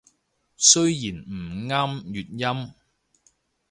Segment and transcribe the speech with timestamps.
[0.03, 0.07] 雖然
[1.13, 2.73] 唔啱粵音